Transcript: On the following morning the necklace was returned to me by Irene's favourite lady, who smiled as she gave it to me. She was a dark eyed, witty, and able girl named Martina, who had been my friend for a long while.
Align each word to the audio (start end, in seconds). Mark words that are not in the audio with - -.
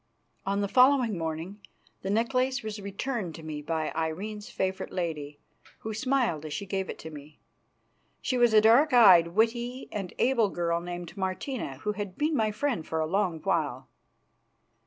On 0.47 0.61
the 0.61 0.67
following 0.67 1.15
morning 1.15 1.59
the 2.01 2.09
necklace 2.09 2.63
was 2.63 2.81
returned 2.81 3.35
to 3.35 3.43
me 3.43 3.61
by 3.61 3.91
Irene's 3.95 4.49
favourite 4.49 4.91
lady, 4.91 5.37
who 5.81 5.93
smiled 5.93 6.43
as 6.43 6.53
she 6.55 6.65
gave 6.65 6.89
it 6.89 6.97
to 6.97 7.11
me. 7.11 7.39
She 8.19 8.35
was 8.35 8.51
a 8.51 8.61
dark 8.61 8.93
eyed, 8.93 9.27
witty, 9.35 9.89
and 9.91 10.11
able 10.17 10.49
girl 10.49 10.81
named 10.81 11.15
Martina, 11.15 11.77
who 11.83 11.91
had 11.91 12.17
been 12.17 12.35
my 12.35 12.49
friend 12.49 12.83
for 12.87 12.99
a 12.99 13.05
long 13.05 13.41
while. 13.41 13.87